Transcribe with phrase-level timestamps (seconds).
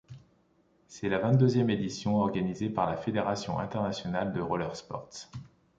[0.87, 5.09] C'est la vingt-deuxième édition organisée par la Fédération internationale de roller sports.